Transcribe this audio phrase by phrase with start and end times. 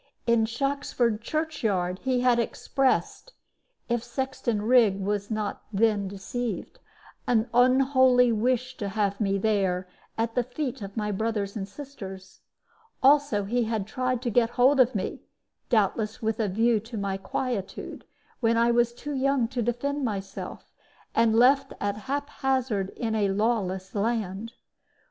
[0.25, 3.33] In Shoxford church yard he had expressed
[3.87, 6.79] (if Sexton Rigg was not then deceived)
[7.27, 9.87] an unholy wish to have me there,
[10.17, 12.39] at the feet of my brothers and sisters.
[13.03, 15.21] Also he had tried to get hold of me
[15.69, 18.03] doubtless with a view to my quietude
[18.39, 20.71] when I was too young to defend myself,
[21.13, 24.53] and left at haphazard in a lawless land.